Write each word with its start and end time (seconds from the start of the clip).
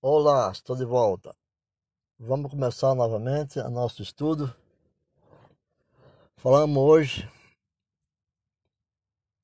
Olá, 0.00 0.52
estou 0.52 0.76
de 0.76 0.84
volta. 0.84 1.36
Vamos 2.20 2.52
começar 2.52 2.94
novamente 2.94 3.58
o 3.58 3.68
nosso 3.68 4.00
estudo. 4.00 4.46
Falamos 6.36 6.78
hoje 6.78 7.28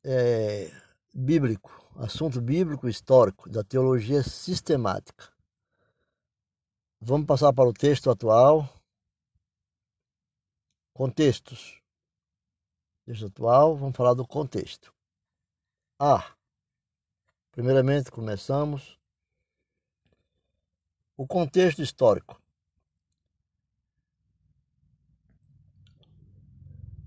é, 0.05 0.71
bíblico, 1.13 1.73
assunto 1.97 2.41
bíblico 2.41 2.89
histórico 2.89 3.51
da 3.51 3.65
teologia 3.65 4.23
sistemática. 4.23 5.29
Vamos 7.01 7.27
passar 7.27 7.53
para 7.53 7.69
o 7.69 7.73
texto 7.73 8.09
atual. 8.09 8.73
Contextos. 10.93 11.83
Texto 13.05 13.27
atual, 13.27 13.77
vamos 13.77 13.97
falar 13.97 14.15
do 14.15 14.25
contexto. 14.25 14.95
A. 15.99 16.33
Primeiramente, 17.51 18.13
começamos 18.13 18.97
o 21.17 21.27
contexto 21.27 21.83
histórico. 21.83 22.41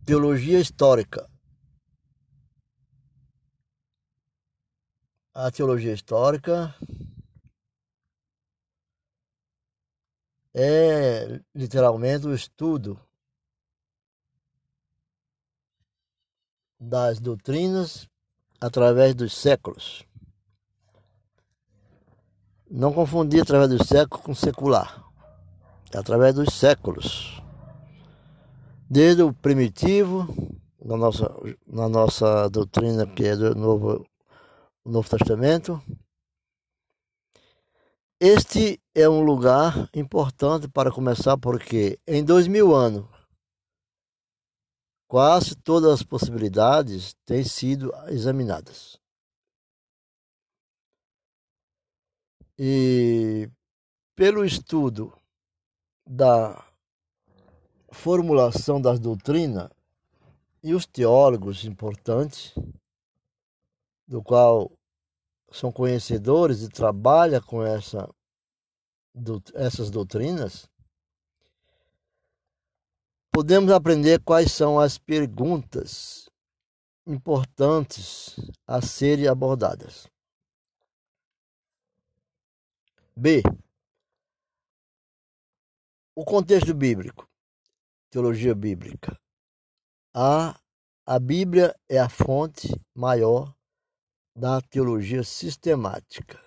Teologia 0.05 0.59
histórica. 0.59 1.29
A 5.33 5.51
teologia 5.51 5.93
histórica 5.93 6.73
é 10.53 11.39
literalmente 11.53 12.25
o 12.25 12.33
estudo 12.33 12.99
das 16.79 17.19
doutrinas 17.19 18.09
através 18.59 19.13
dos 19.13 19.33
séculos. 19.35 20.03
Não 22.69 22.93
confundir 22.93 23.41
através 23.41 23.69
dos 23.69 23.87
séculos 23.87 24.25
com 24.25 24.35
secular. 24.35 25.03
É 25.93 25.97
através 25.97 26.35
dos 26.35 26.53
séculos. 26.53 27.41
Desde 28.89 29.23
o 29.23 29.33
primitivo, 29.33 30.27
na 30.83 30.97
nossa, 30.97 31.33
na 31.65 31.87
nossa 31.87 32.49
doutrina, 32.49 33.07
que 33.07 33.25
é 33.25 33.35
do 33.35 33.55
Novo, 33.55 34.05
Novo 34.85 35.09
Testamento. 35.09 35.81
Este 38.19 38.81
é 38.93 39.07
um 39.07 39.21
lugar 39.21 39.89
importante 39.93 40.67
para 40.67 40.91
começar, 40.91 41.37
porque 41.37 41.99
em 42.05 42.23
dois 42.23 42.47
mil 42.47 42.75
anos, 42.75 43.05
quase 45.07 45.55
todas 45.55 45.91
as 45.91 46.03
possibilidades 46.03 47.15
têm 47.25 47.43
sido 47.43 47.93
examinadas. 48.07 48.99
E 52.59 53.49
pelo 54.15 54.43
estudo 54.43 55.13
da 56.05 56.65
formulação 57.91 58.81
das 58.81 58.99
doutrinas 58.99 59.69
e 60.63 60.73
os 60.73 60.85
teólogos 60.85 61.65
importantes, 61.65 62.55
do 64.07 64.23
qual 64.23 64.71
são 65.51 65.71
conhecedores 65.71 66.61
e 66.63 66.69
trabalham 66.69 67.41
com 67.41 67.63
essa, 67.63 68.09
essas 69.53 69.91
doutrinas, 69.91 70.67
podemos 73.31 73.71
aprender 73.71 74.19
quais 74.23 74.51
são 74.51 74.79
as 74.79 74.97
perguntas 74.97 76.27
importantes 77.05 78.35
a 78.65 78.81
serem 78.81 79.27
abordadas. 79.27 80.07
B. 83.19 83.41
O 86.15 86.23
contexto 86.23 86.71
bíblico, 86.71 87.27
teologia 88.11 88.53
bíblica. 88.53 89.19
A. 90.13 90.61
A 91.03 91.17
Bíblia 91.17 91.75
é 91.89 91.97
a 91.97 92.09
fonte 92.09 92.67
maior 92.93 93.55
da 94.35 94.61
teologia 94.61 95.23
sistemática. 95.23 96.39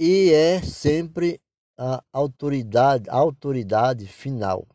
E 0.00 0.32
é 0.32 0.62
sempre 0.62 1.38
a 1.78 2.02
autoridade, 2.14 3.10
a 3.10 3.14
autoridade 3.14 4.06
final. 4.06 4.66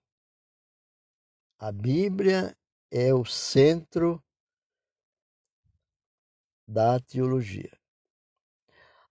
A 1.57 1.71
Bíblia 1.71 2.55
é 2.91 3.11
o 3.15 3.25
centro 3.25 4.23
da 6.71 6.99
teologia. 6.99 7.77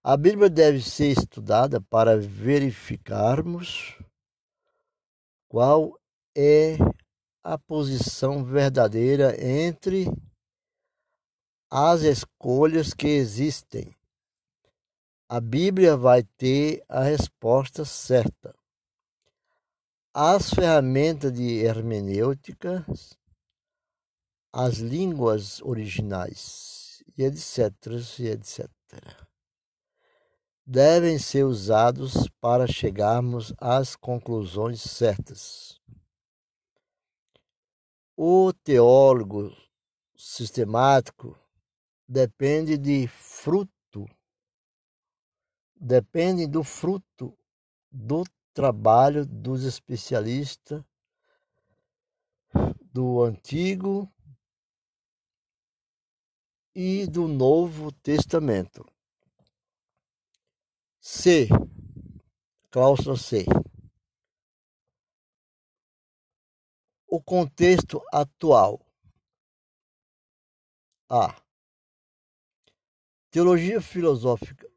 A 0.03 0.16
Bíblia 0.16 0.48
deve 0.48 0.81
ser 0.81 1.10
estudada 1.10 1.78
para 1.78 2.16
verificarmos 2.16 3.98
qual 5.47 6.00
é 6.34 6.78
a 7.44 7.59
posição 7.59 8.43
verdadeira 8.43 9.37
entre 9.44 10.06
as 11.70 12.00
escolhas 12.00 12.94
que 12.94 13.09
existem. 13.09 13.94
A 15.28 15.38
Bíblia 15.38 15.99
vai 15.99 16.22
ter 16.22 16.82
a 16.88 17.03
resposta 17.03 17.84
certa. 17.84 18.54
As 20.15 20.49
ferramentas 20.49 21.31
de 21.31 21.59
hermenêutica, 21.59 22.87
as 24.50 24.78
línguas 24.78 25.60
originais 25.60 26.80
e 27.16 27.25
etc, 27.25 27.71
e 28.19 28.26
etc. 28.28 28.69
devem 30.65 31.19
ser 31.19 31.44
usados 31.44 32.28
para 32.41 32.66
chegarmos 32.66 33.53
às 33.59 33.97
conclusões 33.97 34.81
certas. 34.81 35.81
O 38.16 38.53
teólogo 38.53 39.50
sistemático 40.16 41.38
depende 42.06 42.76
de 42.76 43.09
fruto, 43.09 44.06
depende 45.75 46.47
do 46.47 46.62
fruto 46.62 47.37
do 47.91 48.25
trabalho 48.53 49.25
dos 49.26 49.65
especialistas 49.65 50.84
do 52.93 53.22
Antigo 53.22 54.12
e 56.75 57.06
do 57.06 57.26
Novo 57.26 57.92
Testamento. 57.92 58.84
C. 61.00 61.48
Cláusula 62.70 63.16
C. 63.16 63.44
o 67.10 67.20
contexto 67.20 68.00
atual. 68.12 68.81
A. 71.08 71.34
Teologia 73.31 73.81
filosófica. 73.81 74.70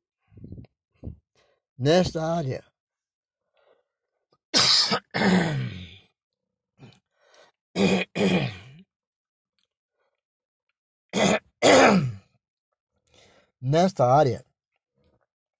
Nesta 1.77 2.23
área, 2.23 2.63
nesta 13.61 14.05
área, 14.05 14.45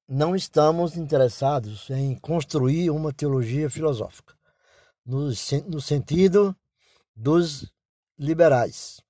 não 0.08 0.36
estamos 0.36 0.97
interessados 0.97 1.90
em 1.90 2.16
construir 2.16 2.90
uma 2.90 3.14
teologia 3.14 3.69
filosófica, 3.69 4.36
no, 5.06 5.30
no 5.68 5.81
sentido 5.81 6.56
dos 7.16 7.72
liberais. 8.18 9.02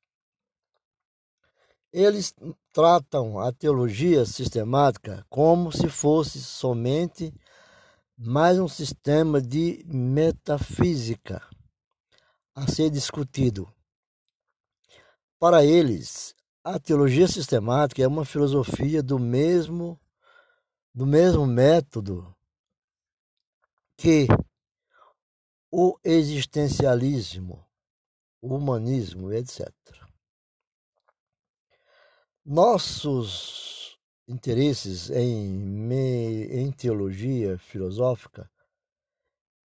Eles 1.92 2.34
tratam 2.72 3.40
a 3.40 3.52
teologia 3.52 4.26
sistemática 4.26 5.26
como 5.30 5.72
se 5.72 5.90
fosse 5.90 6.42
somente 6.42 7.34
mais 8.18 8.60
um 8.60 8.68
sistema 8.68 9.42
de 9.42 9.84
metafísica 9.88 11.42
a 12.56 12.68
ser 12.68 12.90
discutido. 12.90 13.72
Para 15.40 15.64
eles, 15.64 16.36
a 16.64 16.80
teologia 16.80 17.28
sistemática 17.28 18.02
é 18.02 18.08
uma 18.08 18.26
filosofia 18.26 19.04
do 19.04 19.20
mesmo 19.20 20.00
do 20.96 21.06
mesmo 21.08 21.46
método 21.46 22.36
que 23.98 24.28
o 25.72 25.98
existencialismo 26.04 27.66
o 28.44 28.56
humanismo, 28.56 29.32
etc. 29.32 29.72
Nossos 32.46 33.98
interesses 34.28 35.10
em, 35.10 35.94
em 36.52 36.72
teologia 36.74 37.58
filosófica 37.58 38.52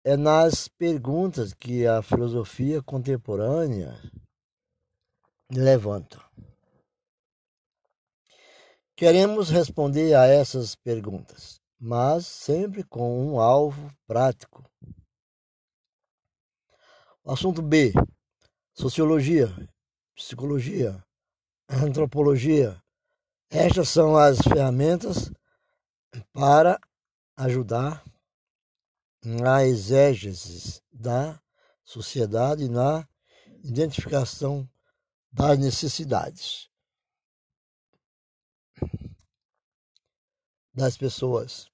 é 0.05 0.17
nas 0.17 0.67
perguntas 0.67 1.55
que 1.55 1.87
a 1.87 2.03
filosofia 2.03 2.83
contemporânea 2.83 3.97
levanta. 5.49 6.21
Queremos 8.99 9.51
responder 9.51 10.15
a 10.15 10.25
essas 10.25 10.75
perguntas, 10.75 11.61
mas 11.79 12.27
sempre 12.27 12.83
com 12.83 13.29
um 13.29 13.39
alvo 13.39 13.95
prático. 14.07 14.65
Assunto 17.23 17.61
B: 17.61 17.93
Sociologia, 18.73 19.49
Psicologia, 20.15 21.05
Antropologia. 21.69 22.83
Estas 23.51 23.91
são 23.91 24.17
as 24.17 24.39
ferramentas 24.39 25.31
para 26.33 26.81
ajudar 27.37 28.03
na 29.23 29.63
exégese 29.63 30.81
da 30.91 31.39
sociedade 31.85 32.67
na 32.67 33.07
identificação 33.63 34.67
das 35.31 35.59
necessidades 35.59 36.71
das 40.77 40.97
pessoas. 40.97 41.69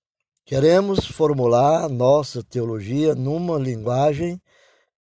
Queremos 0.44 1.04
formular 1.04 1.88
nossa 1.88 2.42
teologia 2.44 3.16
numa 3.16 3.58
linguagem 3.58 4.40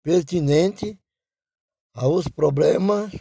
pertinente 0.01 0.97
aos 1.93 2.27
problemas 2.29 3.11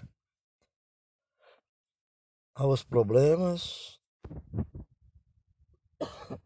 aos 2.54 2.82
problemas 2.82 4.00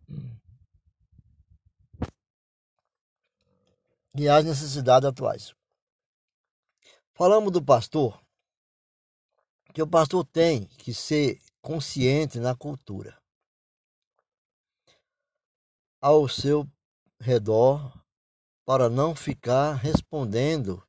e 4.15 4.29
às 4.29 4.45
necessidades 4.45 5.09
atuais. 5.09 5.55
Falamos 7.15 7.51
do 7.51 7.65
pastor, 7.65 8.23
que 9.73 9.81
o 9.81 9.89
pastor 9.89 10.27
tem 10.27 10.67
que 10.67 10.93
ser 10.93 11.41
consciente 11.63 12.39
na 12.39 12.55
cultura. 12.55 13.22
Ao 16.03 16.29
seu 16.29 16.69
redor, 17.21 18.05
para 18.67 18.91
não 18.91 19.15
ficar 19.15 19.75
respondendo 19.75 20.83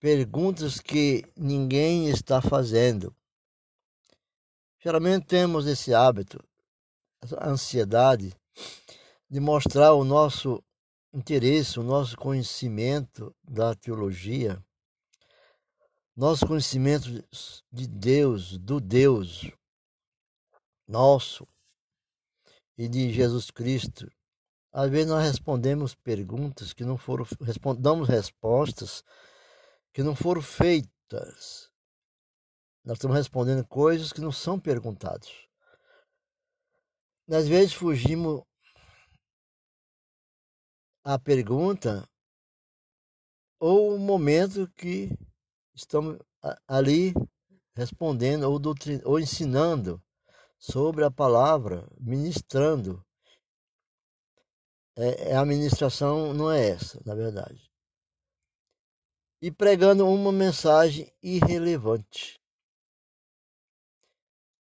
perguntas 0.00 0.80
que 0.80 1.24
ninguém 1.36 2.10
está 2.10 2.42
fazendo. 2.42 3.16
Geralmente 4.80 5.26
temos 5.26 5.66
esse 5.66 5.94
hábito, 5.94 6.38
essa 7.22 7.42
ansiedade 7.48 8.36
de 9.30 9.40
mostrar 9.40 9.94
o 9.94 10.04
nosso 10.04 10.62
interesse, 11.12 11.78
o 11.78 11.82
nosso 11.84 12.16
conhecimento 12.16 13.34
da 13.42 13.74
teologia, 13.74 14.62
nosso 16.16 16.46
conhecimento 16.46 17.08
de 17.72 17.86
Deus, 17.86 18.58
do 18.58 18.80
Deus 18.80 19.48
nosso 20.86 21.46
e 22.76 22.88
de 22.88 23.12
Jesus 23.12 23.50
Cristo. 23.50 24.10
Às 24.74 24.90
vezes 24.90 25.06
nós 25.06 25.22
respondemos 25.22 25.94
perguntas 25.94 26.72
que 26.72 26.84
não 26.84 26.98
foram, 26.98 27.24
damos 27.78 28.08
respostas 28.08 29.04
que 29.92 30.02
não 30.02 30.16
foram 30.16 30.42
feitas. 30.42 31.70
Nós 32.84 32.96
estamos 32.96 33.16
respondendo 33.16 33.64
coisas 33.68 34.12
que 34.12 34.20
não 34.20 34.32
são 34.32 34.58
perguntadas. 34.58 35.30
Às 37.30 37.46
vezes 37.46 37.72
fugimos 37.72 38.42
a 41.04 41.20
pergunta 41.20 42.08
ou 43.60 43.94
o 43.94 43.98
momento 43.98 44.68
que 44.74 45.16
estamos 45.72 46.18
ali 46.66 47.14
respondendo 47.76 48.50
ou, 48.50 48.60
ou 49.04 49.20
ensinando 49.20 50.02
sobre 50.58 51.04
a 51.04 51.12
palavra, 51.12 51.88
ministrando. 52.00 53.04
É, 54.96 55.30
é, 55.30 55.36
a 55.36 55.44
ministração 55.44 56.32
não 56.32 56.50
é 56.50 56.70
essa, 56.70 57.00
na 57.04 57.14
verdade. 57.14 57.70
E 59.42 59.50
pregando 59.50 60.08
uma 60.08 60.32
mensagem 60.32 61.12
irrelevante. 61.22 62.40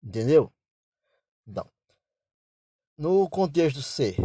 Entendeu? 0.04 0.52
Então, 1.48 1.70
no 2.98 3.30
contexto 3.30 3.82
C, 3.82 4.16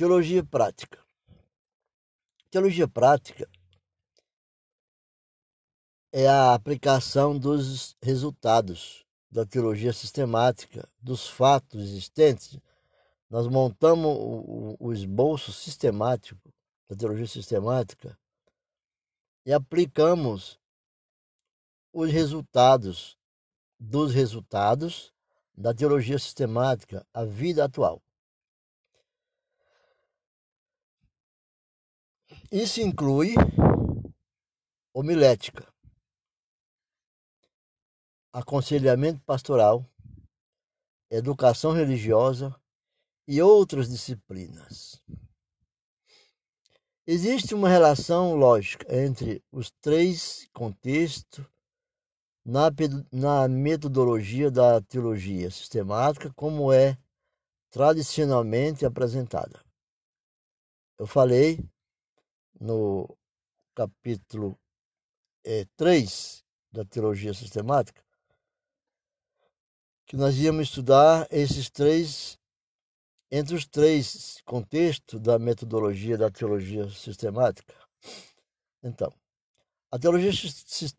Teologia 0.00 0.42
prática. 0.42 0.98
Teologia 2.50 2.88
prática 2.88 3.46
é 6.10 6.26
a 6.26 6.54
aplicação 6.54 7.38
dos 7.38 7.94
resultados 8.02 9.04
da 9.30 9.44
teologia 9.44 9.92
sistemática, 9.92 10.88
dos 10.98 11.28
fatos 11.28 11.82
existentes. 11.82 12.58
Nós 13.30 13.46
montamos 13.46 14.16
o, 14.18 14.76
o 14.80 14.92
esboço 14.92 15.52
sistemático 15.52 16.52
da 16.88 16.96
teologia 16.96 17.28
sistemática 17.28 18.18
e 19.46 19.52
aplicamos 19.52 20.58
os 21.92 22.10
resultados 22.10 23.16
dos 23.78 24.12
resultados 24.12 25.14
da 25.56 25.72
teologia 25.72 26.18
sistemática 26.18 27.06
à 27.14 27.24
vida 27.24 27.64
atual. 27.64 28.02
Isso 32.50 32.80
inclui 32.80 33.34
homilética, 34.92 35.72
aconselhamento 38.32 39.20
pastoral, 39.20 39.88
educação 41.08 41.72
religiosa 41.72 42.59
e 43.26 43.40
outras 43.40 43.88
disciplinas. 43.88 45.02
Existe 47.06 47.54
uma 47.54 47.68
relação 47.68 48.34
lógica 48.34 48.86
entre 48.94 49.42
os 49.50 49.70
três 49.80 50.48
contextos 50.52 51.44
na, 52.44 52.70
na 53.12 53.48
metodologia 53.48 54.50
da 54.50 54.80
teologia 54.80 55.50
sistemática, 55.50 56.32
como 56.34 56.72
é 56.72 56.96
tradicionalmente 57.70 58.84
apresentada. 58.84 59.64
Eu 60.98 61.06
falei 61.06 61.64
no 62.60 63.16
capítulo 63.74 64.58
é, 65.44 65.64
3 65.76 66.44
da 66.72 66.84
teologia 66.84 67.32
sistemática, 67.32 68.04
que 70.06 70.16
nós 70.16 70.36
íamos 70.36 70.68
estudar 70.68 71.26
esses 71.30 71.70
três, 71.70 72.38
entre 73.30 73.54
os 73.54 73.66
três 73.66 74.40
contextos 74.44 75.20
da 75.20 75.38
metodologia 75.38 76.18
da 76.18 76.30
teologia 76.30 76.88
sistemática. 76.90 77.74
Então, 78.82 79.12
a 79.90 79.98
teologia, 79.98 80.32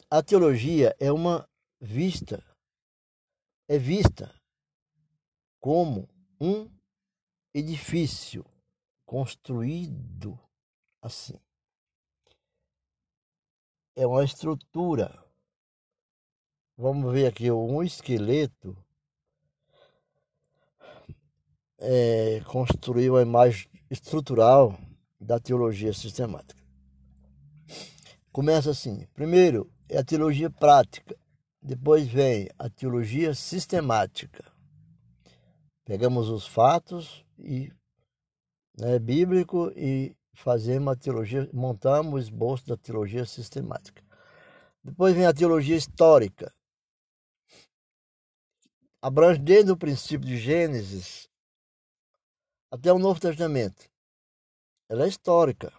a 0.09 0.23
teologia 0.23 0.95
é 0.99 1.11
uma 1.11 1.47
vista, 1.79 2.43
é 3.67 3.77
vista 3.77 4.33
como 5.59 6.07
um 6.39 6.69
edifício 7.53 8.45
construído 9.05 10.39
assim 11.01 11.39
é 13.95 14.07
uma 14.07 14.23
estrutura. 14.23 15.23
Vamos 16.77 17.11
ver 17.13 17.27
aqui 17.27 17.51
um 17.51 17.83
esqueleto 17.83 18.75
é, 21.81 22.41
construiu 22.45 23.17
a 23.17 23.23
imagem 23.23 23.67
estrutural 23.89 24.79
da 25.19 25.39
teologia 25.39 25.91
sistemática. 25.93 26.61
Começa 28.31 28.69
assim: 28.69 29.07
primeiro 29.13 29.69
é 29.89 29.97
a 29.97 30.03
teologia 30.03 30.49
prática, 30.49 31.15
depois 31.61 32.07
vem 32.07 32.49
a 32.57 32.69
teologia 32.69 33.33
sistemática. 33.33 34.45
Pegamos 35.83 36.29
os 36.29 36.45
fatos 36.45 37.25
e 37.37 37.71
né, 38.77 38.99
bíblico 38.99 39.71
e 39.75 40.15
fazemos 40.33 40.93
a 40.93 40.95
teologia, 40.95 41.49
montamos 41.51 42.13
o 42.13 42.19
esboço 42.19 42.67
da 42.67 42.77
teologia 42.77 43.25
sistemática. 43.25 44.03
Depois 44.83 45.15
vem 45.15 45.25
a 45.25 45.33
teologia 45.33 45.75
histórica. 45.75 46.53
Abrange 49.01 49.39
desde 49.39 49.71
o 49.71 49.77
princípio 49.77 50.27
de 50.27 50.37
Gênesis 50.37 51.30
até 52.71 52.91
o 52.91 52.97
Novo 52.97 53.19
Testamento. 53.19 53.89
Ela 54.87 55.03
é 55.03 55.09
histórica. 55.09 55.73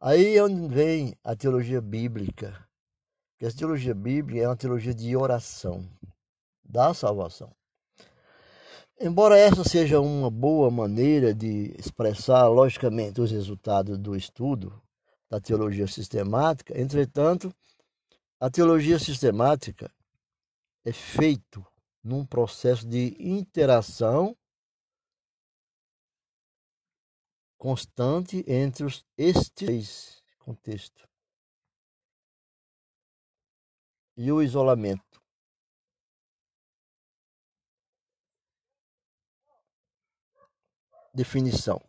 Aí 0.00 0.36
é 0.36 0.44
onde 0.44 0.72
vem 0.72 1.16
a 1.24 1.34
teologia 1.34 1.80
bíblica. 1.80 2.64
Que 3.36 3.46
a 3.46 3.52
teologia 3.52 3.94
bíblica 3.94 4.40
é 4.40 4.48
uma 4.48 4.56
teologia 4.56 4.94
de 4.94 5.16
oração 5.16 5.84
da 6.64 6.94
salvação. 6.94 7.52
Embora 9.00 9.38
essa 9.38 9.62
seja 9.64 10.00
uma 10.00 10.30
boa 10.30 10.70
maneira 10.70 11.34
de 11.34 11.74
expressar 11.78 12.48
logicamente 12.48 13.20
os 13.20 13.30
resultados 13.30 13.98
do 13.98 14.16
estudo 14.16 14.80
da 15.30 15.40
teologia 15.40 15.86
sistemática, 15.86 16.80
entretanto, 16.80 17.54
a 18.40 18.50
teologia 18.50 18.98
sistemática 18.98 19.90
é 20.84 20.92
feito 20.92 21.64
num 22.02 22.24
processo 22.24 22.86
de 22.86 23.16
interação 23.20 24.36
constante 27.58 28.44
entre 28.46 28.84
os, 28.84 29.04
estes 29.16 30.22
contextos 30.38 31.06
e 34.16 34.32
o 34.32 34.42
isolamento. 34.42 35.22
Definição. 41.12 41.80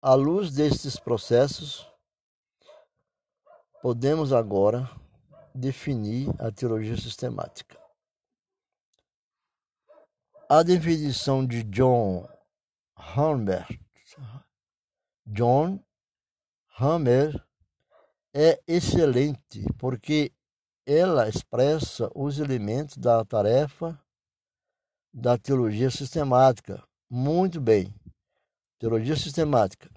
À 0.00 0.14
luz 0.14 0.52
destes 0.52 0.98
processos, 0.98 1.88
podemos 3.80 4.32
agora 4.32 4.88
definir 5.54 6.28
a 6.38 6.50
teologia 6.52 6.96
sistemática. 6.96 7.83
A 10.56 10.62
definição 10.62 11.44
de 11.44 11.64
John 11.64 12.28
Hammer, 12.96 13.66
John 15.26 15.80
Hammer 16.78 17.44
é 18.32 18.62
excelente 18.64 19.64
porque 19.76 20.30
ela 20.86 21.28
expressa 21.28 22.08
os 22.14 22.38
elementos 22.38 22.96
da 22.96 23.24
tarefa 23.24 24.00
da 25.12 25.36
teologia 25.36 25.90
sistemática 25.90 26.80
muito 27.10 27.60
bem. 27.60 27.92
Teologia 28.78 29.16
sistemática 29.16 29.90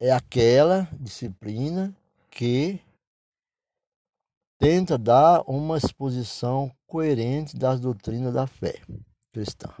é 0.00 0.10
aquela 0.10 0.88
disciplina 0.98 1.94
que 2.30 2.80
tenta 4.58 4.96
dar 4.96 5.42
uma 5.48 5.76
exposição 5.76 6.74
coerente 6.86 7.56
das 7.56 7.80
doutrinas 7.80 8.32
da 8.32 8.46
fé 8.46 8.80
cristã. 9.32 9.72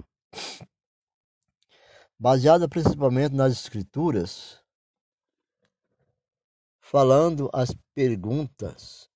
Baseada 2.18 2.68
principalmente 2.68 3.34
nas 3.34 3.52
escrituras, 3.52 4.60
falando 6.80 7.50
as 7.52 7.74
perguntas 7.94 9.08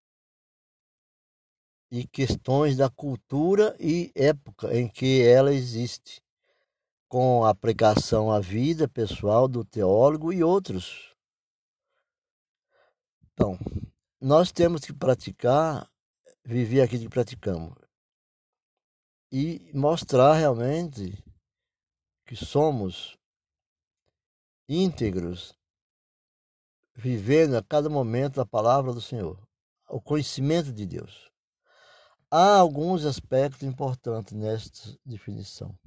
e 1.91 2.07
questões 2.07 2.77
da 2.77 2.91
cultura 2.91 3.77
e 3.81 4.12
época 4.15 4.77
em 4.77 4.88
que 4.88 5.23
ela 5.23 5.55
existe, 5.55 6.23
com 7.09 7.45
aplicação 7.45 8.31
à 8.31 8.38
vida 8.38 8.87
pessoal 8.87 9.49
do 9.49 9.65
teólogo 9.65 10.33
e 10.33 10.45
outros. 10.45 11.17
Então, 13.33 13.59
nós 14.21 14.51
temos 14.51 14.83
que 14.83 14.93
praticar, 14.93 15.89
viver 16.45 16.81
aquilo 16.81 17.05
que 17.05 17.09
praticamos 17.09 17.75
e 19.31 19.71
mostrar 19.75 20.35
realmente 20.35 21.23
que 22.27 22.35
somos 22.35 23.17
íntegros, 24.69 25.55
vivendo 26.95 27.57
a 27.57 27.63
cada 27.63 27.89
momento 27.89 28.41
a 28.41 28.47
palavra 28.47 28.93
do 28.93 29.01
Senhor, 29.01 29.41
o 29.89 30.01
conhecimento 30.01 30.73
de 30.73 30.85
Deus. 30.85 31.31
Há 32.31 32.57
alguns 32.57 33.05
aspectos 33.05 33.63
importantes 33.63 34.35
nesta 34.35 34.99
definição. 35.05 35.79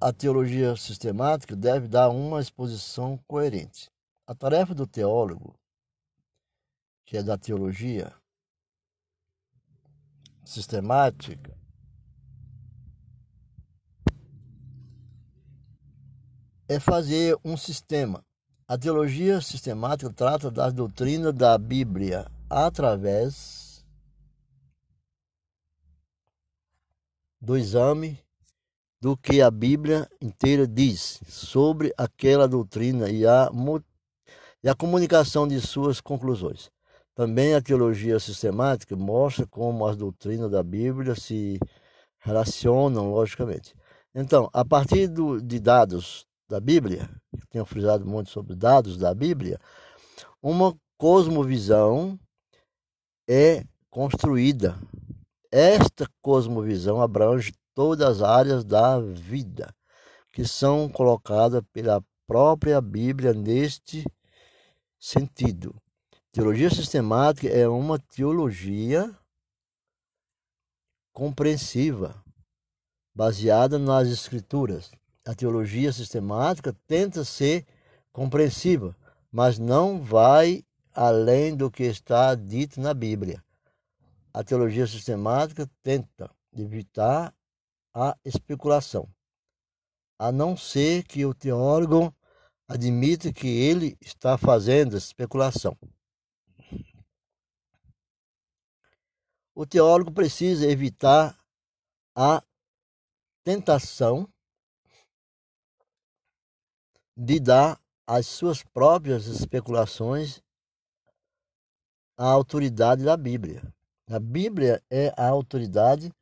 A 0.00 0.12
teologia 0.12 0.76
sistemática 0.76 1.56
deve 1.56 1.88
dar 1.88 2.10
uma 2.10 2.40
exposição 2.40 3.18
coerente. 3.26 3.90
A 4.26 4.34
tarefa 4.34 4.74
do 4.74 4.86
teólogo, 4.86 5.58
que 7.04 7.16
é 7.16 7.22
da 7.22 7.38
teologia 7.38 8.12
sistemática, 10.44 11.56
é 16.68 16.78
fazer 16.80 17.38
um 17.44 17.56
sistema 17.56 18.26
a 18.68 18.76
teologia 18.76 19.40
sistemática 19.40 20.12
trata 20.12 20.50
das 20.50 20.72
doutrinas 20.72 21.32
da 21.32 21.56
Bíblia 21.56 22.28
através 22.50 23.86
do 27.40 27.56
exame 27.56 28.18
do 29.06 29.16
que 29.16 29.40
a 29.40 29.52
Bíblia 29.52 30.10
inteira 30.20 30.66
diz 30.66 31.20
sobre 31.28 31.94
aquela 31.96 32.48
doutrina 32.48 33.08
e 33.08 33.24
a, 33.24 33.48
e 34.64 34.68
a 34.68 34.74
comunicação 34.74 35.46
de 35.46 35.60
suas 35.60 36.00
conclusões. 36.00 36.72
Também 37.14 37.54
a 37.54 37.62
teologia 37.62 38.18
sistemática 38.18 38.96
mostra 38.96 39.46
como 39.46 39.86
as 39.86 39.96
doutrinas 39.96 40.50
da 40.50 40.60
Bíblia 40.60 41.14
se 41.14 41.56
relacionam 42.18 43.12
logicamente. 43.12 43.76
Então, 44.12 44.50
a 44.52 44.64
partir 44.64 45.06
do, 45.06 45.40
de 45.40 45.60
dados 45.60 46.26
da 46.48 46.58
Bíblia, 46.58 47.08
que 47.40 47.46
tenho 47.46 47.64
frisado 47.64 48.04
muito 48.04 48.30
sobre 48.30 48.56
dados 48.56 48.96
da 48.98 49.14
Bíblia, 49.14 49.60
uma 50.42 50.76
cosmovisão 50.98 52.18
é 53.30 53.62
construída. 53.88 54.76
Esta 55.52 56.08
cosmovisão 56.20 57.00
abrange 57.00 57.52
todas 57.76 58.08
as 58.08 58.22
áreas 58.22 58.64
da 58.64 58.98
vida 58.98 59.72
que 60.32 60.44
são 60.44 60.88
colocadas 60.88 61.62
pela 61.72 62.02
própria 62.26 62.80
Bíblia 62.80 63.32
neste 63.32 64.04
sentido. 64.98 65.80
Teologia 66.32 66.70
sistemática 66.70 67.46
é 67.48 67.68
uma 67.68 68.00
teologia 68.00 69.16
compreensiva, 71.12 72.20
baseada 73.14 73.78
nas 73.78 74.08
Escrituras 74.08 74.90
a 75.26 75.34
teologia 75.34 75.92
sistemática 75.92 76.72
tenta 76.86 77.24
ser 77.24 77.66
compreensiva, 78.12 78.96
mas 79.30 79.58
não 79.58 80.00
vai 80.00 80.64
além 80.94 81.56
do 81.56 81.68
que 81.68 81.82
está 81.82 82.32
dito 82.36 82.80
na 82.80 82.94
Bíblia. 82.94 83.42
A 84.32 84.44
teologia 84.44 84.86
sistemática 84.86 85.68
tenta 85.82 86.30
evitar 86.56 87.34
a 87.98 88.14
especulação, 88.26 89.08
a 90.18 90.30
não 90.30 90.54
ser 90.54 91.02
que 91.04 91.24
o 91.24 91.32
teólogo 91.32 92.14
admita 92.68 93.32
que 93.32 93.48
ele 93.48 93.96
está 94.02 94.36
fazendo 94.36 94.98
especulação. 94.98 95.74
O 99.54 99.64
teólogo 99.64 100.12
precisa 100.12 100.70
evitar 100.70 101.42
a 102.14 102.42
tentação 103.42 104.28
de 107.16 107.40
dar 107.40 107.80
as 108.06 108.26
suas 108.26 108.62
próprias 108.62 109.24
especulações 109.24 110.42
à 112.14 112.26
autoridade 112.26 113.04
da 113.04 113.16
Bíblia. 113.16 113.62
A 114.06 114.18
Bíblia 114.18 114.84
é 114.90 115.14
a 115.16 115.26
autoridade 115.26 116.12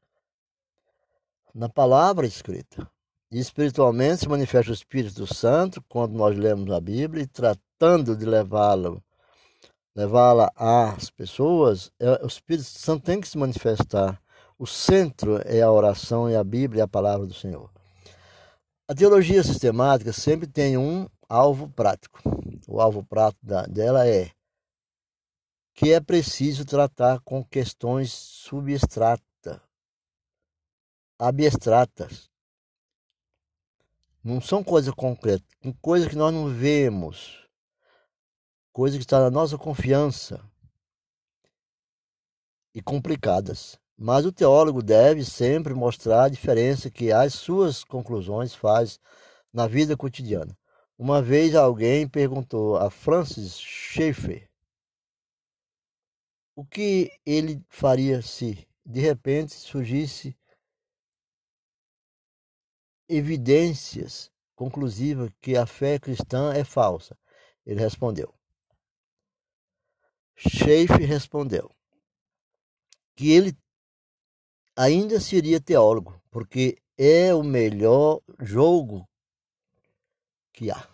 na 1.54 1.68
palavra 1.68 2.26
escrita. 2.26 2.90
E 3.30 3.38
espiritualmente 3.38 4.20
se 4.20 4.28
manifesta 4.28 4.70
o 4.70 4.74
Espírito 4.74 5.32
Santo 5.32 5.82
quando 5.88 6.14
nós 6.14 6.36
lemos 6.36 6.70
a 6.70 6.80
Bíblia 6.80 7.22
e 7.22 7.26
tratando 7.26 8.16
de 8.16 8.24
levá-la 8.24 9.00
levá-la 9.94 10.50
às 10.56 11.08
pessoas, 11.10 11.92
é, 12.00 12.24
o 12.24 12.26
Espírito 12.26 12.64
Santo 12.64 13.04
tem 13.04 13.20
que 13.20 13.28
se 13.28 13.38
manifestar. 13.38 14.20
O 14.58 14.66
centro 14.66 15.40
é 15.44 15.62
a 15.62 15.70
oração 15.70 16.28
e 16.28 16.34
a 16.34 16.42
Bíblia 16.42 16.80
e 16.80 16.82
a 16.82 16.88
palavra 16.88 17.26
do 17.26 17.34
Senhor. 17.34 17.70
A 18.88 18.94
teologia 18.94 19.42
sistemática 19.42 20.12
sempre 20.12 20.46
tem 20.46 20.76
um 20.76 21.08
alvo 21.28 21.68
prático. 21.68 22.20
O 22.68 22.80
alvo 22.80 23.04
prático 23.04 23.46
dela 23.68 24.06
é 24.06 24.30
que 25.74 25.92
é 25.92 26.00
preciso 26.00 26.64
tratar 26.64 27.20
com 27.24 27.44
questões 27.44 28.12
substratas, 28.12 29.26
abstratas. 31.28 32.30
Não 34.22 34.40
são 34.40 34.64
coisas 34.64 34.92
concretas, 34.94 35.46
coisas 35.80 36.08
que 36.08 36.16
nós 36.16 36.32
não 36.32 36.48
vemos, 36.48 37.46
coisas 38.72 38.96
que 38.96 39.02
estão 39.02 39.20
na 39.20 39.30
nossa 39.30 39.58
confiança 39.58 40.40
e 42.74 42.82
complicadas. 42.82 43.78
Mas 43.96 44.26
o 44.26 44.32
teólogo 44.32 44.82
deve 44.82 45.24
sempre 45.24 45.72
mostrar 45.72 46.24
a 46.24 46.28
diferença 46.28 46.90
que 46.90 47.12
as 47.12 47.34
suas 47.34 47.84
conclusões 47.84 48.54
faz 48.54 48.98
na 49.52 49.66
vida 49.66 49.96
cotidiana. 49.96 50.56
Uma 50.98 51.22
vez 51.22 51.54
alguém 51.54 52.08
perguntou 52.08 52.76
a 52.76 52.90
Francis 52.90 53.58
Schaeffer 53.58 54.48
o 56.56 56.64
que 56.64 57.10
ele 57.26 57.60
faria 57.68 58.22
se 58.22 58.66
de 58.86 59.00
repente 59.00 59.52
surgisse 59.52 60.36
evidências 63.08 64.30
conclusiva 64.54 65.32
que 65.40 65.56
a 65.56 65.66
fé 65.66 65.98
cristã 65.98 66.52
é 66.52 66.64
falsa? 66.64 67.18
Ele 67.64 67.80
respondeu. 67.80 68.34
Schaefer 70.36 71.06
respondeu 71.06 71.70
que 73.16 73.30
ele 73.30 73.56
ainda 74.76 75.20
seria 75.20 75.60
teólogo, 75.60 76.20
porque 76.30 76.78
é 76.98 77.34
o 77.34 77.42
melhor 77.42 78.20
jogo 78.40 79.08
que 80.52 80.70
há. 80.70 80.88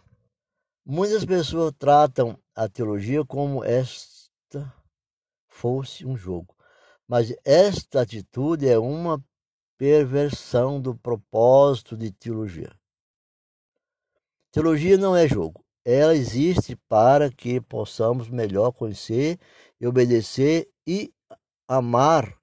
Muitas 0.84 1.24
pessoas 1.24 1.72
tratam 1.78 2.38
a 2.54 2.68
teologia 2.68 3.24
como 3.24 3.64
esta 3.64 4.74
fosse 5.48 6.04
um 6.04 6.16
jogo, 6.16 6.54
mas 7.06 7.34
esta 7.44 8.02
atitude 8.02 8.68
é 8.68 8.78
uma 8.78 9.22
perversão 9.80 10.78
do 10.78 10.94
propósito 10.94 11.96
de 11.96 12.10
teologia. 12.10 12.70
Teologia 14.52 14.99
não 14.99 15.16
é 15.16 15.26
jogo, 15.26 15.64
ela 15.82 16.14
existe 16.14 16.76
para 16.87 17.32
que 17.32 17.62
possamos 17.62 18.28
melhor 18.28 18.72
conhecer 18.72 19.40
e 19.80 19.87
obedecer 19.87 20.70
e 20.87 21.10
amar 21.66 22.38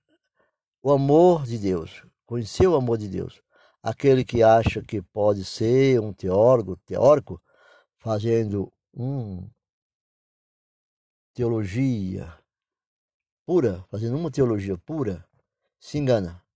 o 0.82 0.92
amor 0.92 1.46
de 1.46 1.60
Deus, 1.60 2.04
conhecer 2.26 2.66
o 2.66 2.76
amor 2.76 2.98
de 2.98 3.08
Deus. 3.08 3.40
Aquele 3.84 4.26
que 4.26 4.42
acha 4.42 4.82
que 4.82 5.00
pode 5.00 5.46
ser 5.46 6.02
um 6.02 6.12
teólogo, 6.12 6.76
teórico, 6.88 7.40
fazendo 8.00 8.74
um 8.92 9.48
teologia 11.36 12.36
pura, 13.46 13.86
fazendo 13.92 14.18
uma 14.18 14.32
teologia 14.32 14.76
pura, 14.76 15.24
se 15.80 16.00
engana. 16.00 16.47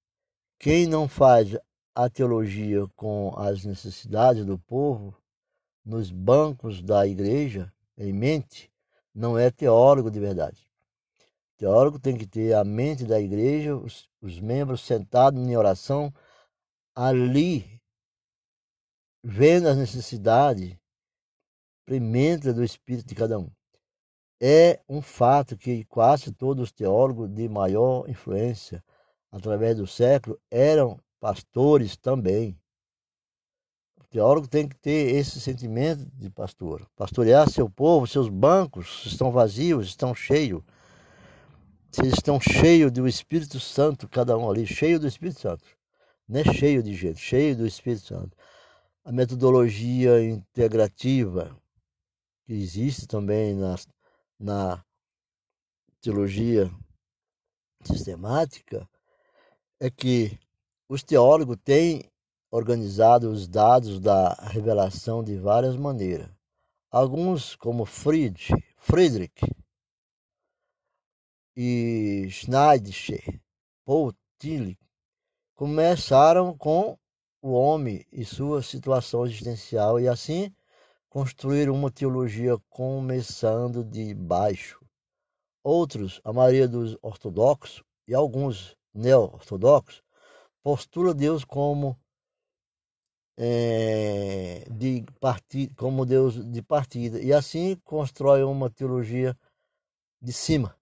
Quem 0.61 0.85
não 0.85 1.07
faz 1.07 1.57
a 1.95 2.07
teologia 2.07 2.85
com 2.95 3.33
as 3.35 3.65
necessidades 3.65 4.45
do 4.45 4.59
povo, 4.59 5.17
nos 5.83 6.11
bancos 6.11 6.83
da 6.83 7.07
igreja, 7.07 7.73
em 7.97 8.13
mente, 8.13 8.71
não 9.11 9.39
é 9.39 9.49
teólogo 9.49 10.11
de 10.11 10.19
verdade. 10.19 10.69
Teólogo 11.57 11.97
tem 11.97 12.15
que 12.15 12.27
ter 12.27 12.53
a 12.53 12.63
mente 12.63 13.05
da 13.05 13.19
igreja, 13.19 13.75
os, 13.75 14.07
os 14.21 14.39
membros 14.39 14.81
sentados 14.81 15.41
em 15.41 15.57
oração, 15.57 16.13
ali, 16.93 17.81
vendo 19.23 19.67
as 19.67 19.75
necessidades 19.75 20.77
experimenta 21.79 22.53
do 22.53 22.63
espírito 22.63 23.07
de 23.07 23.15
cada 23.15 23.39
um. 23.39 23.49
É 24.39 24.79
um 24.87 25.01
fato 25.01 25.57
que 25.57 25.85
quase 25.85 26.31
todos 26.31 26.65
os 26.65 26.71
teólogos 26.71 27.33
de 27.33 27.49
maior 27.49 28.07
influência 28.07 28.83
através 29.31 29.77
do 29.77 29.87
século 29.87 30.39
eram 30.49 30.99
pastores 31.19 31.95
também. 31.95 32.57
O 33.99 34.03
teólogo 34.09 34.47
tem 34.47 34.67
que 34.67 34.75
ter 34.75 35.15
esse 35.15 35.39
sentimento 35.39 36.05
de 36.13 36.29
pastor. 36.29 36.85
Pastorear 36.95 37.49
seu 37.49 37.69
povo, 37.69 38.05
seus 38.05 38.27
bancos 38.27 39.03
estão 39.05 39.31
vazios, 39.31 39.87
estão 39.87 40.13
cheios 40.13 40.63
vocês 41.91 42.13
estão 42.13 42.39
cheios 42.39 42.89
do 42.89 43.05
Espírito 43.05 43.59
Santo, 43.59 44.07
cada 44.07 44.37
um 44.37 44.49
ali, 44.49 44.65
cheio 44.65 44.97
do 44.97 45.05
Espírito 45.05 45.41
Santo. 45.41 45.65
Não 46.25 46.39
é 46.39 46.43
cheio 46.45 46.81
de 46.81 46.93
gente, 46.93 47.19
cheio 47.19 47.53
do 47.53 47.67
Espírito 47.67 48.05
Santo. 48.05 48.37
A 49.03 49.11
metodologia 49.11 50.23
integrativa, 50.23 51.53
que 52.45 52.53
existe 52.53 53.05
também 53.05 53.55
na, 53.55 53.75
na 54.39 54.85
teologia 55.99 56.71
sistemática, 57.83 58.87
é 59.81 59.89
que 59.89 60.39
os 60.87 61.01
teólogos 61.01 61.57
têm 61.63 62.03
organizado 62.51 63.31
os 63.31 63.47
dados 63.47 63.99
da 63.99 64.31
revelação 64.35 65.23
de 65.23 65.35
várias 65.37 65.75
maneiras. 65.75 66.29
Alguns, 66.91 67.55
como 67.55 67.83
Fried, 67.83 68.49
Friedrich, 68.77 69.41
e 71.57 72.27
Schneider, 72.29 73.41
Paul 73.83 74.13
Tillich, 74.37 74.77
começaram 75.55 76.55
com 76.55 76.95
o 77.41 77.53
homem 77.53 78.05
e 78.11 78.23
sua 78.23 78.61
situação 78.61 79.25
existencial 79.25 79.99
e 79.99 80.07
assim 80.07 80.53
construíram 81.09 81.73
uma 81.73 81.89
teologia 81.89 82.55
começando 82.69 83.83
de 83.83 84.13
baixo. 84.13 84.79
Outros, 85.63 86.21
a 86.23 86.31
maioria 86.31 86.67
dos 86.67 86.95
ortodoxos 87.01 87.83
e 88.07 88.13
alguns 88.13 88.77
neo-ortodoxos, 88.93 90.03
postula 90.63 91.13
Deus 91.13 91.43
como 91.45 91.97
é, 93.37 94.65
de 94.69 95.03
partida, 95.19 95.73
como 95.75 96.05
Deus 96.05 96.35
de 96.51 96.61
partida 96.61 97.19
e 97.21 97.33
assim 97.33 97.75
constrói 97.83 98.43
uma 98.43 98.69
teologia 98.69 99.37
de 100.21 100.33
cima 100.33 100.75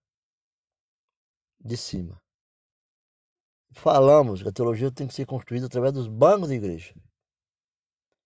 de 1.63 1.75
cima. 1.75 2.21
Falamos 3.71 4.41
que 4.41 4.49
a 4.49 4.51
teologia 4.51 4.91
tem 4.91 5.07
que 5.07 5.13
ser 5.13 5.25
construída 5.25 5.67
através 5.67 5.93
dos 5.93 6.07
bancos 6.07 6.49
da 6.49 6.55
igreja. 6.55 6.93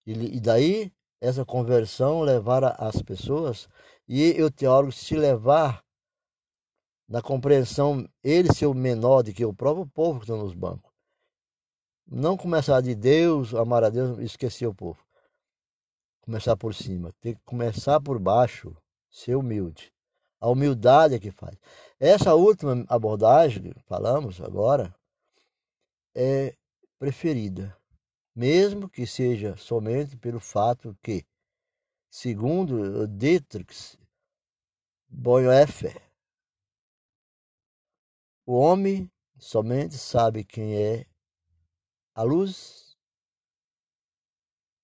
E, 0.06 0.40
daí 0.40 0.92
essa 1.20 1.46
conversão 1.46 2.22
levar 2.22 2.64
as 2.82 3.02
pessoas 3.02 3.70
e 4.08 4.42
o 4.42 4.52
teólogo 4.52 4.92
se 4.92 5.16
levar 5.16 5.84
na 7.14 7.22
compreensão, 7.22 8.10
ele 8.24 8.52
ser 8.52 8.66
o 8.66 8.74
menor 8.74 9.22
do 9.22 9.32
que 9.32 9.46
o 9.46 9.54
próprio 9.54 9.86
povo 9.86 10.18
que 10.18 10.26
está 10.26 10.36
nos 10.36 10.56
bancos. 10.56 10.92
Não 12.08 12.36
começar 12.36 12.82
de 12.82 12.96
Deus, 12.96 13.54
amar 13.54 13.84
a 13.84 13.92
Deus 13.92 14.18
e 14.18 14.24
esquecer 14.24 14.66
o 14.66 14.74
povo. 14.74 15.00
Começar 16.22 16.58
por 16.58 16.74
cima. 16.74 17.14
Tem 17.22 17.36
que 17.36 17.42
começar 17.46 18.02
por 18.02 18.18
baixo, 18.18 18.76
ser 19.12 19.36
humilde. 19.36 19.94
A 20.42 20.50
humildade 20.50 21.14
é 21.14 21.20
que 21.20 21.30
faz. 21.30 21.56
Essa 22.00 22.34
última 22.34 22.84
abordagem 22.90 23.62
que 23.62 23.80
falamos 23.82 24.42
agora 24.42 24.92
é 26.16 26.58
preferida, 26.98 27.78
mesmo 28.36 28.90
que 28.90 29.06
seja 29.06 29.56
somente 29.56 30.18
pelo 30.18 30.40
fato 30.40 30.98
que, 31.04 31.24
segundo 32.10 33.08
Dietrich 33.08 34.00
Bonhoeffer, 35.08 36.13
o 38.46 38.54
homem 38.54 39.10
somente 39.38 39.98
sabe 39.98 40.44
quem 40.44 40.76
é 40.76 41.06
a 42.14 42.24
luz. 42.24 42.98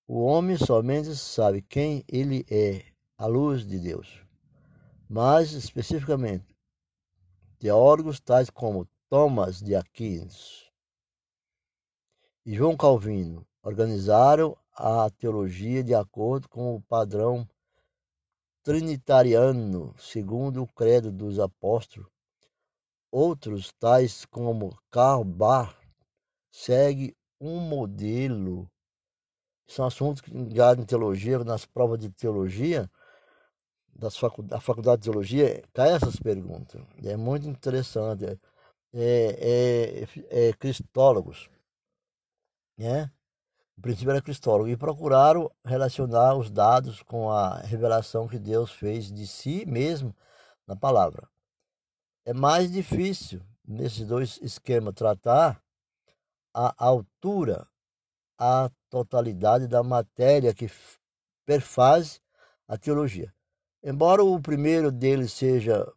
O 0.06 0.22
homem 0.24 0.56
somente 0.56 1.14
sabe 1.14 1.62
quem 1.62 2.04
ele 2.08 2.44
é, 2.50 2.84
a 3.16 3.26
luz 3.26 3.66
de 3.66 3.78
Deus. 3.78 4.24
Mais 5.08 5.52
especificamente, 5.52 6.56
teólogos 7.58 8.18
tais 8.18 8.48
como 8.48 8.88
Thomas 9.08 9.60
de 9.60 9.74
Aquino 9.74 10.28
e 12.46 12.54
João 12.54 12.76
Calvino 12.76 13.46
organizaram 13.62 14.56
a 14.72 15.10
teologia 15.10 15.84
de 15.84 15.94
acordo 15.94 16.48
com 16.48 16.74
o 16.74 16.80
padrão 16.80 17.46
trinitariano, 18.62 19.94
segundo 19.98 20.62
o 20.62 20.66
credo 20.66 21.12
dos 21.12 21.38
apóstolos. 21.38 22.19
Outros, 23.10 23.72
tais 23.72 24.24
como 24.24 24.78
Karl 24.90 25.24
Barth, 25.24 25.76
segue 26.50 27.16
um 27.40 27.58
modelo. 27.58 28.70
São 29.66 29.86
assuntos 29.86 30.20
que 30.20 30.30
em 30.30 30.84
teologia, 30.84 31.38
nas 31.44 31.64
provas 31.64 31.98
de 31.98 32.10
teologia, 32.10 32.90
das 33.94 34.16
facu 34.16 34.42
da 34.42 34.60
faculdade 34.60 35.02
de 35.02 35.10
teologia 35.10 35.62
cai 35.72 35.92
essas 35.92 36.16
perguntas. 36.16 36.82
É 37.04 37.16
muito 37.16 37.48
interessante. 37.48 38.24
É, 38.24 38.38
é, 38.92 40.02
é, 40.30 40.48
é 40.48 40.52
cristólogos, 40.54 41.48
né? 42.76 43.10
O 43.76 43.80
princípio 43.80 44.10
era 44.10 44.20
cristólogo 44.20 44.68
e 44.68 44.76
procuraram 44.76 45.50
relacionar 45.64 46.34
os 46.36 46.50
dados 46.50 47.02
com 47.02 47.30
a 47.30 47.60
revelação 47.60 48.28
que 48.28 48.38
Deus 48.38 48.70
fez 48.72 49.10
de 49.10 49.26
si 49.26 49.64
mesmo 49.64 50.14
na 50.66 50.76
palavra. 50.76 51.28
É 52.24 52.32
mais 52.32 52.70
difícil 52.70 53.42
nesses 53.66 54.06
dois 54.06 54.38
esquemas 54.42 54.94
tratar 54.94 55.62
a 56.52 56.74
altura, 56.76 57.66
a 58.38 58.70
totalidade 58.88 59.66
da 59.66 59.82
matéria 59.82 60.54
que 60.54 60.70
perfaz 61.46 62.20
a 62.66 62.76
teologia. 62.76 63.32
Embora 63.82 64.22
o 64.22 64.40
primeiro 64.40 64.92
deles 64.92 65.32
seja 65.32 65.90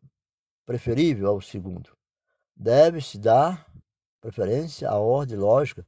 preferível 0.65 1.27
ao 1.27 1.41
segundo, 1.41 1.95
deve-se 2.55 3.17
dar 3.17 3.69
preferência 4.21 4.89
à 4.89 4.97
ordem 4.97 5.37
lógica 5.37 5.85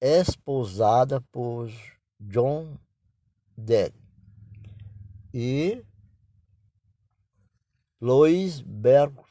esposada 0.00 1.20
por 1.32 1.70
John 2.20 2.76
Dee 3.56 3.92
e 5.32 5.84
Louis 8.00 8.60
Bergkloff, 8.60 9.26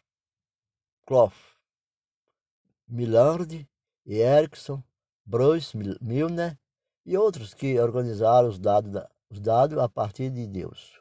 Millard 2.86 3.66
e 4.06 4.16
Erickson, 4.18 4.84
Bruce 5.26 5.78
Milner 6.02 6.60
e 7.06 7.16
outros 7.16 7.54
que 7.54 7.80
organizaram 7.80 8.50
os 8.50 8.60
dados, 8.60 9.02
os 9.30 9.40
dados 9.40 9.78
a 9.78 9.88
partir 9.88 10.30
de 10.30 10.46
Deus, 10.46 11.00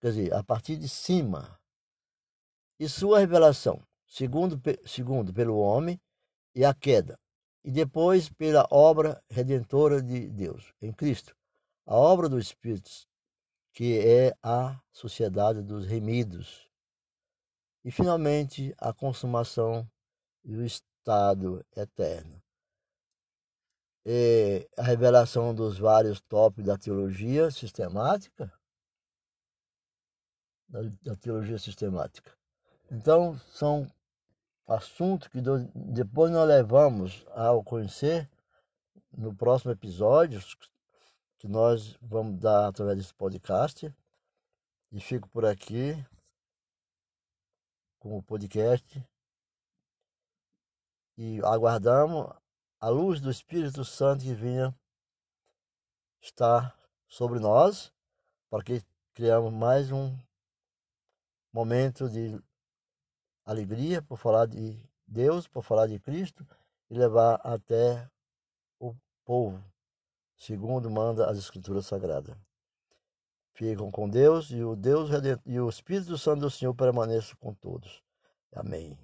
quer 0.00 0.08
dizer, 0.08 0.34
a 0.34 0.42
partir 0.42 0.76
de 0.76 0.88
cima. 0.88 1.56
E 2.80 2.88
sua 2.88 3.20
revelação, 3.20 3.80
segundo, 4.04 4.60
segundo 4.84 5.32
pelo 5.32 5.56
homem, 5.56 6.00
e 6.52 6.64
a 6.64 6.74
queda, 6.74 7.16
e 7.62 7.70
depois 7.70 8.28
pela 8.28 8.66
obra 8.72 9.22
redentora 9.30 10.02
de 10.02 10.26
Deus 10.26 10.74
em 10.82 10.92
Cristo, 10.92 11.32
a 11.86 11.94
obra 11.94 12.28
do 12.28 12.40
Espírito, 12.40 12.90
que 13.72 14.00
é 14.00 14.34
a 14.42 14.80
sociedade 14.90 15.62
dos 15.62 15.86
remidos, 15.86 16.67
e 17.88 17.90
finalmente 17.90 18.74
a 18.76 18.92
consumação 18.92 19.90
e 20.44 20.54
o 20.54 20.62
estado 20.62 21.64
eterno. 21.74 22.38
E 24.04 24.68
a 24.76 24.82
revelação 24.82 25.54
dos 25.54 25.78
vários 25.78 26.20
tópicos 26.20 26.66
da 26.66 26.76
teologia 26.76 27.50
sistemática, 27.50 28.52
da, 30.68 30.82
da 31.02 31.16
teologia 31.16 31.58
sistemática. 31.58 32.30
Então, 32.90 33.38
são 33.52 33.90
assuntos 34.66 35.28
que 35.28 35.40
depois 35.74 36.30
nós 36.30 36.46
levamos 36.46 37.24
ao 37.30 37.64
conhecer 37.64 38.28
no 39.16 39.34
próximo 39.34 39.72
episódio, 39.72 40.42
que 41.38 41.48
nós 41.48 41.96
vamos 42.02 42.38
dar 42.38 42.68
através 42.68 42.98
desse 42.98 43.14
podcast. 43.14 43.90
E 44.92 45.00
fico 45.00 45.26
por 45.30 45.46
aqui 45.46 45.96
com 47.98 48.16
o 48.16 48.22
podcast. 48.22 49.04
E 51.16 51.40
aguardamos 51.44 52.32
a 52.80 52.88
luz 52.88 53.20
do 53.20 53.30
Espírito 53.30 53.84
Santo 53.84 54.24
que 54.24 54.34
vinha 54.34 54.74
estar 56.20 56.76
sobre 57.06 57.38
nós, 57.38 57.92
para 58.48 58.62
que 58.62 58.82
criamos 59.14 59.52
mais 59.52 59.90
um 59.90 60.16
momento 61.52 62.08
de 62.08 62.40
alegria 63.44 64.00
por 64.02 64.16
falar 64.16 64.46
de 64.46 64.78
Deus, 65.06 65.48
por 65.48 65.64
falar 65.64 65.86
de 65.86 65.98
Cristo 65.98 66.46
e 66.90 66.94
levar 66.94 67.40
até 67.44 68.08
o 68.78 68.94
povo, 69.24 69.62
segundo 70.36 70.90
manda 70.90 71.28
as 71.28 71.38
Escrituras 71.38 71.86
Sagradas. 71.86 72.47
Ficam 73.58 73.90
com 73.90 74.08
Deus 74.08 74.52
e 74.52 74.62
o 74.62 74.76
Deus 74.76 75.10
e 75.44 75.58
o 75.58 75.68
Espírito 75.68 76.16
Santo 76.16 76.42
do 76.42 76.50
Senhor 76.50 76.72
permaneça 76.74 77.34
com 77.40 77.52
todos. 77.52 78.00
Amém. 78.54 78.96